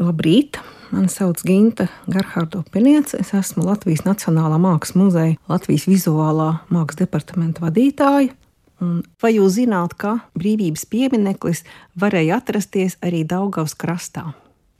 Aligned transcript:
Labrīt! 0.00 0.56
Mani 0.90 1.10
sauc 1.12 1.42
Ginta 1.44 1.84
Gerhardo 2.08 2.62
Peniece. 2.72 3.18
Es 3.20 3.34
esmu 3.36 3.66
Latvijas 3.66 4.06
Nacionālā 4.06 4.56
Mākslas 4.56 4.96
muzeja 4.96 5.36
Latvijas 5.50 5.84
vizuālā 5.90 6.46
mākslas 6.72 7.02
departamenta 7.02 7.60
vadītāja. 7.66 8.32
Un 8.80 9.02
vai 9.20 9.34
jūs 9.34 9.58
zināt, 9.58 9.92
ka 10.00 10.14
brīvības 10.40 10.86
piemineklis 10.88 11.66
varēja 12.00 12.38
atrasties 12.40 12.96
arī 13.04 13.26
Daugavas 13.28 13.76
krastā? 13.76 14.30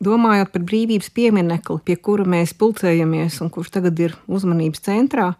Domājot 0.01 0.54
par 0.54 0.64
brīvības 0.64 1.13
pieminekli, 1.13 1.83
pie 1.85 1.99
kura 2.01 2.25
mēs 2.25 2.57
pulcējamies 2.57 3.43
un 3.45 3.53
kurš 3.53 3.75
tagad 3.77 4.01
ir 4.01 4.17
uzmanības 4.25 4.81
centrā, 4.89 5.35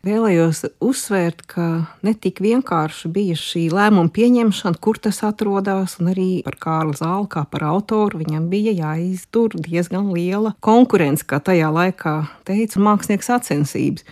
Vēlējos 0.00 0.62
uzsvērt, 0.80 1.42
ka 1.44 1.64
ne 2.00 2.14
tik 2.16 2.38
vienkārši 2.40 3.10
bija 3.12 3.34
šī 3.36 3.66
lēmuma 3.68 4.08
pieņemšana, 4.16 4.78
kur 4.80 4.96
tas 4.96 5.18
atrodas, 5.28 5.98
un 6.00 6.08
arī 6.14 6.28
par 6.46 6.54
Kārlu 6.62 6.94
Zāli, 6.96 7.28
kā 7.28 7.42
par 7.44 7.66
autoru. 7.68 8.22
Viņam 8.22 8.46
bija 8.48 8.72
jāiztur 8.78 9.52
diezgan 9.52 10.08
liela 10.14 10.54
konkurence, 10.64 11.26
kā 11.28 11.36
tajā 11.44 11.68
laikā 11.76 12.14
teica 12.48 12.80
mākslinieks 12.80 13.28
sacensības. 13.28 14.06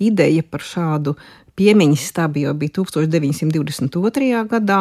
Ideja 0.00 0.40
par 0.48 0.64
šādu 0.64 1.18
piemiņas 1.60 2.06
stabu 2.14 2.46
jau 2.46 2.54
bija 2.56 2.78
1922. 2.80 4.40
gadā, 4.48 4.80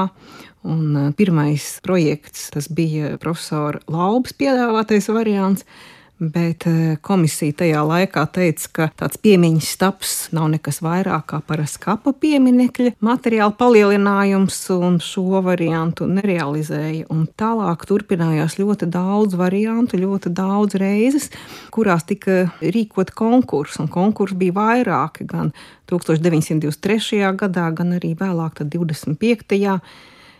un 0.63 1.11
pirmais 1.19 1.67
projekts 1.83 2.47
tas 2.55 2.71
bija 2.71 3.17
profesora 3.19 3.83
Laubas 3.91 4.31
piedāvātais 4.39 5.11
variants. 5.11 5.67
Bet 6.15 6.63
eh, 6.69 6.95
komisija 7.03 7.57
tajā 7.59 7.81
laikā 7.83 8.21
teica, 8.31 8.69
ka 8.71 8.85
tāds 9.01 9.19
piemiņas 9.19 9.71
stāps 9.75 10.13
nav 10.35 10.47
nekas 10.53 10.79
vairāk 10.85 11.25
kā 11.33 11.41
parasts 11.43 11.81
kapa 11.83 12.13
pieminekļa 12.15 12.93
materiāla 13.03 13.51
palielinājums, 13.59 14.61
un 14.77 14.95
šo 15.03 15.41
variantu 15.43 16.07
nerealizēja. 16.07 17.09
Un 17.11 17.27
tālāk 17.35 17.83
turpinājās 17.89 18.55
ļoti 18.61 18.87
daudz 18.95 19.35
variantu, 19.35 19.99
ļoti 19.99 20.31
daudz 20.31 20.79
reizes, 20.79 21.27
kurās 21.75 22.07
tika 22.07 22.45
rīkot 22.63 23.11
konkursi, 23.11 23.81
un 23.83 23.91
konkursi 23.91 24.39
bija 24.39 24.55
vairāki 24.55 25.27
gan 25.27 25.51
1923. 25.91 27.25
gadā, 27.35 27.69
gan 27.75 27.97
arī 27.99 28.15
vēlāk, 28.15 28.63
25. 28.63 29.51
gadā. 29.51 29.81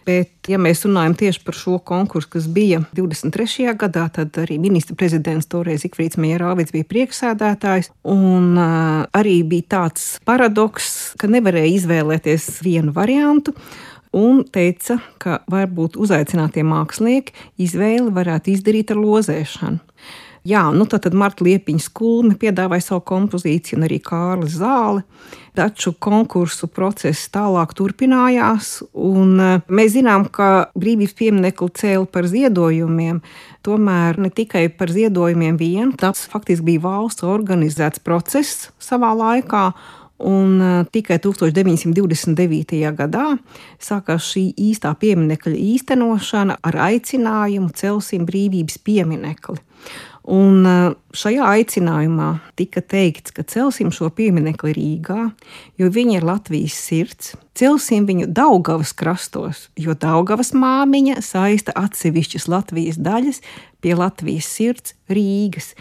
Bet, 0.06 0.30
ja 0.52 0.60
mēs 0.62 0.84
runājam 0.86 1.16
tieši 1.18 1.42
par 1.48 1.56
šo 1.58 1.80
konkursu, 1.82 2.30
kas 2.36 2.46
bija 2.52 2.84
23. 2.94 3.72
gadā, 3.82 4.04
tad 4.14 4.38
arī 4.38 4.60
ministra 4.62 4.94
prezidents 4.98 5.50
toreiz 5.50 5.82
Ikfrīds 5.88 6.20
Mierāvids 6.22 6.76
bija 6.76 6.86
priekšsēdētājs. 6.92 7.90
Un 8.14 8.54
uh, 8.54 9.08
arī 9.18 9.40
bija 9.50 9.70
tāds 9.80 10.06
paradoks, 10.28 11.16
ka 11.18 11.30
nevarēja 11.32 11.74
izvēlēties 11.80 12.48
vienu 12.66 12.94
variantu 12.94 13.56
un 14.16 14.44
teica, 14.46 15.00
ka 15.18 15.40
varbūt 15.52 15.98
uzaicinātie 16.00 16.64
mākslinieki 16.68 17.34
izvēli 17.66 18.14
varētu 18.16 18.54
izdarīt 18.54 18.94
ar 18.94 19.02
lozēšanu. 19.02 19.82
Jā, 20.46 20.68
nu 20.70 20.86
tad, 20.86 21.02
tad 21.08 21.16
Marta 21.18 21.42
Liepiņa 21.42 21.82
skulme 21.82 22.36
piedāvāja 22.38 22.92
savu 22.92 23.02
kompozīciju, 23.10 23.80
un 23.80 23.88
arī 23.88 23.98
Kārlis 24.06 24.60
Zāle. 24.60 25.02
Taču 25.58 25.96
konkursu 25.98 26.68
process 26.70 27.32
tālāk 27.34 27.74
turpinājās, 27.74 28.84
un 28.94 29.40
e, 29.42 29.50
mēs 29.74 29.96
zinām, 29.96 30.28
ka 30.30 30.68
brīvības 30.78 31.18
pieminiektu 31.18 31.72
cēla 31.82 32.06
par 32.12 32.30
ziedojumiem. 32.30 33.24
Tomēr 33.66 34.22
ne 34.22 34.30
tikai 34.30 34.68
par 34.70 34.94
ziedojumiem 34.94 35.58
vien, 35.58 35.96
tas 35.98 36.28
faktiski 36.30 36.70
bija 36.70 36.86
valsts 36.86 37.26
organizēts 37.26 38.04
process 38.06 38.70
savā 38.78 39.16
laikā. 39.18 39.72
Un 40.16 40.62
uh, 40.64 40.86
tikai 40.88 41.18
1929. 41.20 42.78
gadā 42.96 43.26
sākās 43.84 44.30
šī 44.30 44.46
īstā 44.70 44.94
pieminiekļa 44.96 45.58
īstenošana 45.60 46.56
ar 46.64 46.78
aicinājumu 46.86 47.74
celsim 47.76 48.24
brīvības 48.30 48.80
pieminekli. 48.88 49.60
Un 50.26 50.66
šajā 51.14 51.46
aicinājumā 51.60 52.32
tika 52.58 52.82
teikts, 52.82 53.30
ka 53.36 53.44
celsim 53.46 53.92
šo 53.94 54.08
pieminiektu 54.10 54.72
Rīgā, 54.74 55.28
jo 55.78 55.90
viņa 55.94 56.16
ir 56.18 56.26
Latvijas 56.26 56.78
sirds. 56.82 57.36
Celsim 57.56 58.08
viņu 58.10 58.32
Daugavas 58.34 58.96
krastos, 58.98 59.68
jo 59.78 59.94
Daugavas 59.94 60.50
māmiņa 60.58 61.22
saista 61.22 61.76
atsevišķas 61.78 62.50
Latvijas 62.50 62.98
daļas 62.98 63.42
pie 63.86 63.94
Latvijas 63.94 64.50
sirds 64.50 64.98
Rīgas. 65.06 65.76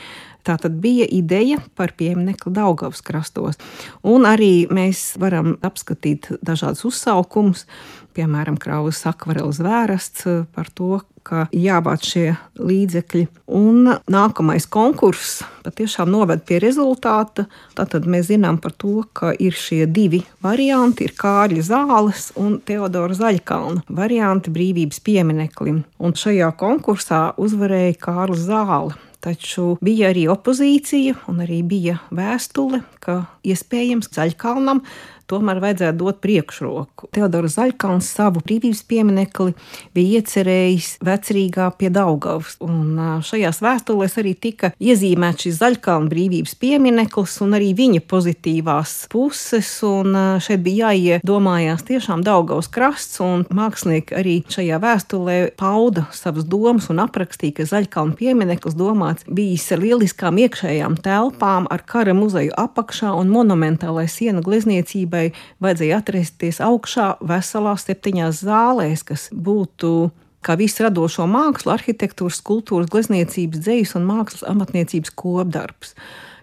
Tā 0.44 0.59
tad 0.60 0.77
bija 0.77 1.06
ideja 1.09 1.56
par 1.72 1.94
pieminiektu 1.97 2.53
Daugavas 2.53 3.00
krastos. 3.00 3.56
Un 4.04 4.28
arī 4.28 4.66
mēs 4.69 5.15
varam 5.16 5.54
apskatīt 5.65 6.28
dažādus 6.44 6.84
uzsaukumus, 6.91 7.65
piemēram, 8.12 8.60
Kraus 8.60 9.00
akvareles 9.09 9.62
vērasts 9.65 10.28
par 10.53 10.69
to, 10.69 11.00
ka 11.24 11.46
jāvāc 11.52 12.04
šie 12.04 12.26
līdzekļi. 12.60 13.24
Un 13.56 13.88
nākamais 14.10 14.66
konkurss 14.70 15.42
patiešām 15.64 16.10
noved 16.12 16.44
pie 16.48 16.60
rezultāta. 16.62 17.46
Tad 17.74 18.06
mēs 18.10 18.28
zinām 18.30 18.60
par 18.62 18.74
to, 18.76 19.02
ka 19.16 19.32
ir 19.40 19.56
šie 19.56 19.86
divi 19.86 20.22
varianti- 20.44 21.04
ir 21.08 21.16
Kārļa 21.16 21.64
zāles 21.70 22.30
un 22.36 22.60
Teodora 22.60 23.14
Zaļkalna 23.14 23.82
varianti 23.88 24.50
brīvības 24.50 25.00
piemineklim. 25.00 25.84
Un 25.98 26.12
šajā 26.12 26.52
konkursā 26.56 27.34
uzvarēja 27.36 27.98
Kārlis 27.98 28.46
Zāle. 28.46 28.94
Taču 29.24 29.78
bija 29.80 30.10
arī 30.12 30.26
opozīcija, 30.28 31.14
un 31.28 31.38
arī 31.41 31.62
bija 31.64 31.98
vēstule, 32.12 32.82
ka 33.00 33.26
iespējams 33.42 34.10
Zaļkalnam 34.12 34.82
tomēr 35.30 35.60
vajadzētu 35.62 35.98
dot 36.00 36.20
priekšroku. 36.24 37.08
Teodors 37.14 37.56
Zaļkans 37.58 38.08
savu 38.16 38.42
brīvības 38.44 38.82
pieminekli 38.88 39.54
bija 39.94 40.20
iecerējis 40.20 40.90
vecrīgā 41.04 41.68
pie 41.78 41.90
Daugavas, 41.94 42.56
un 42.64 42.98
šajās 43.24 43.60
vēstulēs 43.64 44.18
arī 44.20 44.34
tika 44.36 44.72
iezīmēts 44.82 45.46
šis 45.46 45.58
Zaļkalna 45.60 46.10
brīvības 46.10 46.56
piemineklis 46.60 47.36
un 47.44 47.56
arī 47.58 47.72
viņa 47.76 48.02
pozitīvās 48.10 48.94
puses, 49.12 49.70
un 49.86 50.16
šeit 50.44 50.64
bija 50.64 50.90
jāiedomājās 50.92 51.86
tiešām 51.88 52.24
Daugavas 52.26 52.68
krasts, 52.72 53.20
un 53.24 53.46
mākslinieki 53.54 54.16
arī 54.18 54.36
šajā 54.50 54.80
vēstulē 54.82 55.38
pauda 55.60 56.06
savas 56.14 56.46
domas 56.50 56.91
un 56.92 57.02
aprakstīja, 57.04 57.60
ka 57.60 57.68
Zaļkalna 57.70 58.18
piemineklis 58.18 58.76
domāts 58.78 59.26
bijis 59.30 59.66
ar 59.74 59.82
lieliskām 59.84 60.41
iekšējām 60.44 60.98
telpām, 61.04 61.68
ar 61.70 61.84
kara 61.86 62.14
muzeju 62.16 62.54
apakšā 62.60 63.14
un 63.14 63.32
monumentālai 63.32 64.06
sienu 64.10 64.42
glezniecībai 64.44 65.13
kustībai 65.14 65.32
vajadzēja 65.62 66.00
atrasties 66.00 66.60
augšā 66.60 67.19
veselās 67.22 67.86
septiņās 67.86 68.42
zālēs, 68.44 69.04
kas 69.04 69.30
būtu 69.32 70.10
kā 70.44 70.56
visu 70.56 70.84
radošo 70.84 71.26
mākslu, 71.26 71.72
arhitektūras, 71.72 72.42
kultūras, 72.42 72.91
glezniecības, 72.91 73.60
dzīslas 73.60 73.97
un 73.97 74.08
mākslas 74.08 74.44
amatniecības 74.44 75.14
kopdarbs, 75.14 75.94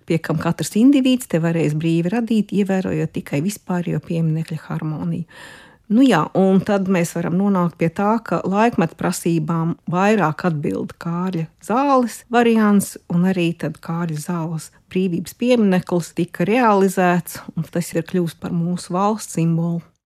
pie 0.06 0.18
kam 0.18 0.40
katrs 0.42 0.76
indivīds 0.76 1.28
te 1.28 1.40
varēs 1.40 1.76
brīvi 1.76 2.10
radīt, 2.10 2.52
ievērojot 2.52 3.14
tikai 3.14 3.42
vispārējo 3.46 4.02
pieminiekļa 4.08 4.58
harmoniju. 4.68 5.28
Nu 5.92 6.06
jā, 6.08 6.22
un 6.40 6.62
tad 6.64 6.88
mēs 6.88 7.10
varam 7.18 7.34
nonākt 7.36 7.76
pie 7.82 7.90
tā, 7.92 8.14
ka 8.24 8.38
laikmeta 8.48 8.96
prasībām 8.96 9.74
vairāk 9.92 10.46
atbild 10.48 10.94
Kārļa 11.04 11.50
zāles 11.68 12.22
variants, 12.32 12.94
un 13.12 13.28
arī 13.28 13.50
Kārļa 13.60 14.24
zāles 14.24 14.70
brīvības 14.88 15.36
piemineklis 15.36 16.14
tika 16.16 16.48
realizēts, 16.48 17.42
un 17.58 17.68
tas 17.68 17.92
ir 17.92 18.08
kļuvis 18.08 18.40
par 18.40 18.56
mūsu 18.56 18.96
valsts 18.96 19.36
simbolu. 19.36 19.84